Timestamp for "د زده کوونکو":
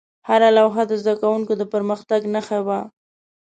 0.87-1.53